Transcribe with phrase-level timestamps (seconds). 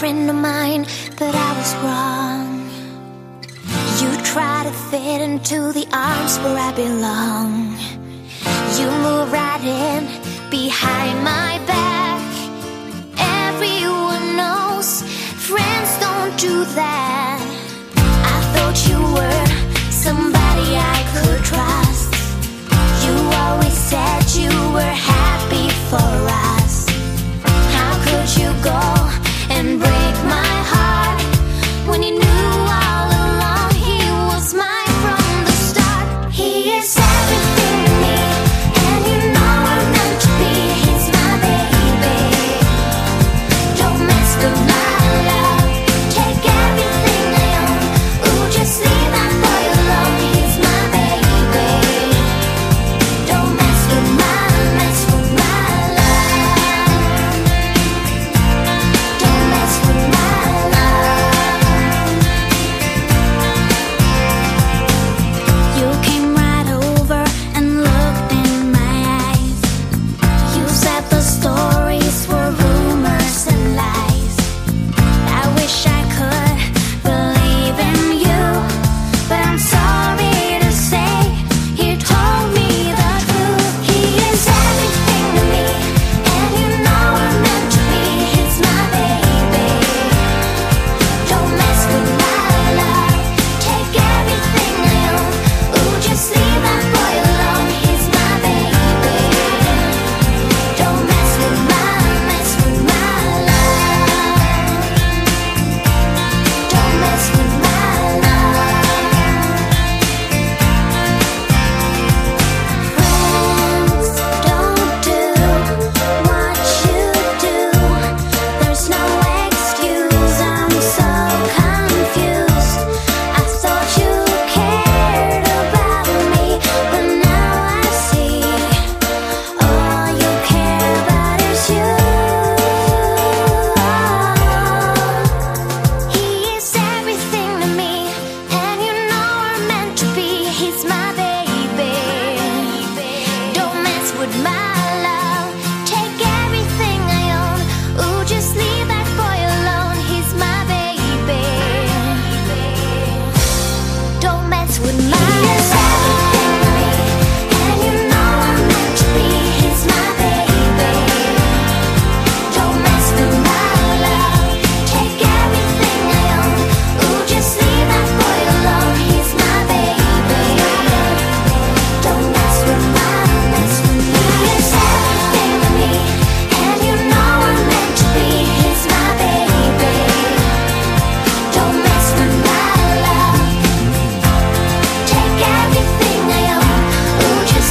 [0.00, 0.86] friend of mine,
[1.18, 2.70] but I was wrong.
[4.00, 7.76] You try to fit into the arms where I belong.
[8.78, 10.06] You move right in
[10.50, 11.60] behind my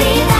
[0.00, 0.39] see that